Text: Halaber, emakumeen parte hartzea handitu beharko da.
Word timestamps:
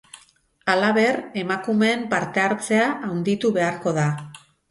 Halaber, 0.71 1.19
emakumeen 1.41 2.01
parte 2.15 2.43
hartzea 2.45 2.89
handitu 3.11 3.55
beharko 3.61 3.93
da. 4.01 4.09